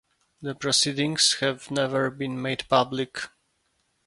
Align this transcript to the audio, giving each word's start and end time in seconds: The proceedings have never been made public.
The 0.41 0.55
proceedings 0.55 1.35
have 1.41 1.69
never 1.69 2.09
been 2.09 2.41
made 2.41 2.67
public. 2.67 3.19